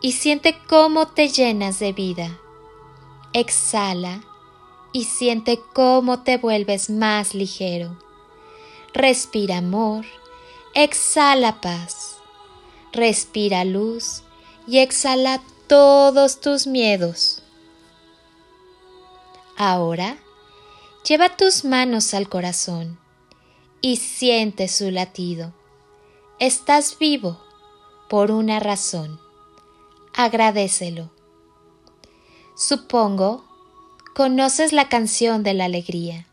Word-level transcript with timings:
y 0.00 0.12
siente 0.12 0.58
cómo 0.66 1.08
te 1.08 1.28
llenas 1.28 1.78
de 1.78 1.92
vida. 1.92 2.38
Exhala 3.32 4.22
y 4.92 5.04
siente 5.04 5.60
cómo 5.72 6.22
te 6.22 6.36
vuelves 6.36 6.90
más 6.90 7.34
ligero. 7.34 7.98
Respira 8.92 9.58
amor, 9.58 10.06
exhala 10.74 11.60
paz. 11.60 12.16
Respira 12.92 13.64
luz 13.64 14.22
y 14.66 14.78
exhala 14.78 15.42
todos 15.66 16.40
tus 16.40 16.66
miedos. 16.66 17.42
Ahora, 19.58 20.18
lleva 21.06 21.36
tus 21.36 21.64
manos 21.64 22.14
al 22.14 22.28
corazón 22.28 22.98
y 23.80 23.96
siente 23.96 24.68
su 24.68 24.90
latido. 24.90 25.52
Estás 26.38 26.98
vivo 26.98 27.38
por 28.08 28.30
una 28.30 28.60
razón 28.60 29.25
agradecelo. 30.16 31.12
Supongo, 32.56 33.44
conoces 34.14 34.72
la 34.72 34.88
canción 34.88 35.42
de 35.42 35.54
la 35.54 35.66
alegría. 35.66 36.26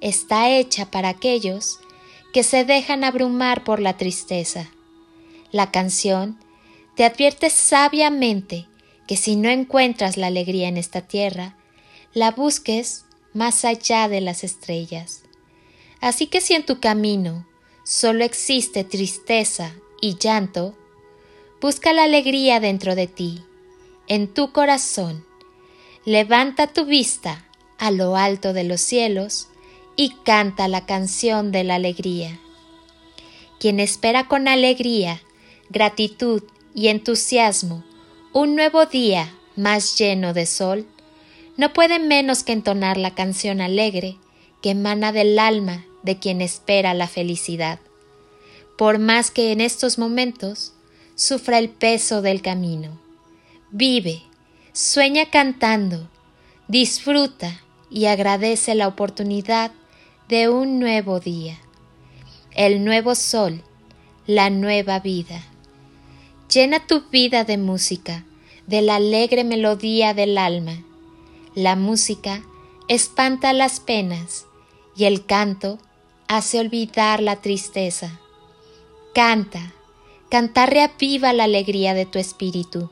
Está 0.00 0.50
hecha 0.50 0.90
para 0.90 1.10
aquellos 1.10 1.78
que 2.32 2.42
se 2.42 2.64
dejan 2.64 3.04
abrumar 3.04 3.64
por 3.64 3.80
la 3.80 3.96
tristeza. 3.96 4.70
La 5.52 5.70
canción 5.70 6.38
te 6.96 7.04
advierte 7.04 7.50
sabiamente 7.50 8.66
que 9.06 9.16
si 9.16 9.36
no 9.36 9.50
encuentras 9.50 10.16
la 10.16 10.28
alegría 10.28 10.68
en 10.68 10.78
esta 10.78 11.02
tierra, 11.02 11.56
la 12.14 12.30
busques 12.30 13.04
más 13.34 13.66
allá 13.66 14.08
de 14.08 14.22
las 14.22 14.42
estrellas. 14.42 15.22
Así 16.00 16.26
que 16.26 16.40
si 16.40 16.54
en 16.54 16.64
tu 16.64 16.80
camino 16.80 17.46
solo 17.84 18.24
existe 18.24 18.84
tristeza 18.84 19.74
y 20.00 20.16
llanto, 20.16 20.74
Busca 21.60 21.94
la 21.94 22.04
alegría 22.04 22.60
dentro 22.60 22.94
de 22.94 23.06
ti, 23.06 23.42
en 24.08 24.28
tu 24.28 24.52
corazón. 24.52 25.24
Levanta 26.04 26.66
tu 26.66 26.84
vista 26.84 27.46
a 27.78 27.90
lo 27.90 28.14
alto 28.16 28.52
de 28.52 28.62
los 28.62 28.82
cielos 28.82 29.48
y 29.96 30.10
canta 30.22 30.68
la 30.68 30.84
canción 30.84 31.52
de 31.52 31.64
la 31.64 31.76
alegría. 31.76 32.38
Quien 33.58 33.80
espera 33.80 34.28
con 34.28 34.48
alegría, 34.48 35.22
gratitud 35.70 36.42
y 36.74 36.88
entusiasmo 36.88 37.84
un 38.34 38.54
nuevo 38.54 38.84
día 38.84 39.34
más 39.56 39.98
lleno 39.98 40.34
de 40.34 40.44
sol, 40.44 40.86
no 41.56 41.72
puede 41.72 41.98
menos 41.98 42.42
que 42.42 42.52
entonar 42.52 42.98
la 42.98 43.14
canción 43.14 43.62
alegre 43.62 44.18
que 44.60 44.70
emana 44.72 45.10
del 45.10 45.38
alma 45.38 45.86
de 46.02 46.18
quien 46.18 46.42
espera 46.42 46.92
la 46.92 47.08
felicidad. 47.08 47.80
Por 48.76 48.98
más 48.98 49.30
que 49.30 49.52
en 49.52 49.62
estos 49.62 49.96
momentos 49.96 50.74
sufra 51.16 51.58
el 51.58 51.70
peso 51.70 52.22
del 52.22 52.42
camino. 52.42 53.00
Vive, 53.72 54.22
sueña 54.72 55.30
cantando, 55.30 56.08
disfruta 56.68 57.60
y 57.90 58.06
agradece 58.06 58.74
la 58.74 58.86
oportunidad 58.86 59.72
de 60.28 60.48
un 60.48 60.78
nuevo 60.78 61.18
día, 61.18 61.58
el 62.52 62.84
nuevo 62.84 63.14
sol, 63.14 63.62
la 64.26 64.50
nueva 64.50 65.00
vida. 65.00 65.42
Llena 66.52 66.86
tu 66.86 67.08
vida 67.10 67.44
de 67.44 67.58
música, 67.58 68.24
de 68.66 68.82
la 68.82 68.96
alegre 68.96 69.42
melodía 69.42 70.14
del 70.14 70.38
alma. 70.38 70.84
La 71.54 71.76
música 71.76 72.42
espanta 72.88 73.52
las 73.52 73.80
penas 73.80 74.46
y 74.96 75.04
el 75.04 75.24
canto 75.24 75.78
hace 76.28 76.60
olvidar 76.60 77.22
la 77.22 77.36
tristeza. 77.36 78.20
Canta, 79.14 79.72
Cantar 80.28 80.70
reaviva 80.70 81.32
la 81.32 81.44
alegría 81.44 81.94
de 81.94 82.04
tu 82.04 82.18
espíritu. 82.18 82.90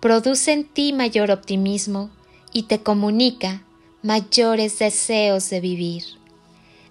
Produce 0.00 0.52
en 0.52 0.64
ti 0.64 0.92
mayor 0.92 1.30
optimismo 1.30 2.10
y 2.52 2.64
te 2.64 2.82
comunica 2.82 3.62
mayores 4.02 4.80
deseos 4.80 5.48
de 5.48 5.60
vivir. 5.60 6.02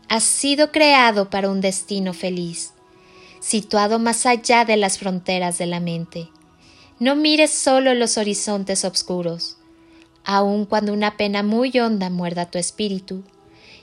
Has 0.07 0.23
sido 0.23 0.71
creado 0.71 1.29
para 1.29 1.49
un 1.49 1.59
destino 1.59 2.13
feliz, 2.13 2.71
situado 3.41 3.99
más 3.99 4.25
allá 4.25 4.63
de 4.63 4.77
las 4.77 4.97
fronteras 4.97 5.57
de 5.57 5.65
la 5.65 5.81
mente. 5.81 6.29
No 6.97 7.17
mires 7.17 7.51
solo 7.51 7.93
los 7.95 8.17
horizontes 8.17 8.85
oscuros. 8.85 9.57
Aun 10.23 10.65
cuando 10.65 10.93
una 10.93 11.17
pena 11.17 11.43
muy 11.43 11.77
honda 11.77 12.09
muerda 12.09 12.49
tu 12.49 12.59
espíritu, 12.59 13.23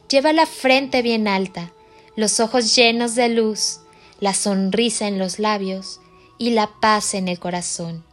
lleva 0.09 0.33
la 0.33 0.47
frente 0.47 1.03
bien 1.03 1.29
alta, 1.29 1.71
los 2.17 2.41
ojos 2.41 2.75
llenos 2.75 3.15
de 3.15 3.29
luz 3.29 3.81
la 4.25 4.33
sonrisa 4.33 5.07
en 5.07 5.19
los 5.19 5.39
labios 5.39 6.01
y 6.39 6.53
la 6.53 6.81
paz 6.81 7.13
en 7.13 7.29
el 7.29 7.39
corazón. 7.39 8.05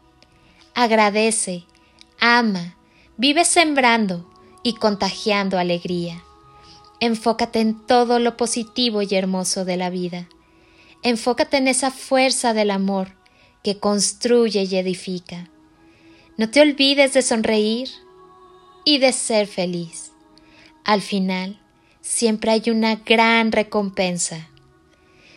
Agradece, 0.75 1.63
ama, 2.19 2.75
vive 3.15 3.45
sembrando 3.45 4.29
y 4.61 4.73
contagiando 4.73 5.57
alegría. 5.57 6.21
Enfócate 6.99 7.61
en 7.61 7.87
todo 7.87 8.19
lo 8.19 8.35
positivo 8.35 9.01
y 9.01 9.15
hermoso 9.15 9.63
de 9.63 9.77
la 9.77 9.89
vida. 9.89 10.27
Enfócate 11.01 11.55
en 11.55 11.69
esa 11.69 11.91
fuerza 11.91 12.53
del 12.53 12.71
amor 12.71 13.15
que 13.63 13.79
construye 13.79 14.63
y 14.63 14.75
edifica. 14.75 15.49
No 16.35 16.49
te 16.49 16.59
olvides 16.59 17.13
de 17.13 17.21
sonreír 17.21 17.89
y 18.83 18.97
de 18.97 19.13
ser 19.13 19.47
feliz. 19.47 20.11
Al 20.83 21.01
final, 21.01 21.61
siempre 22.01 22.51
hay 22.51 22.63
una 22.69 22.95
gran 22.95 23.53
recompensa 23.53 24.50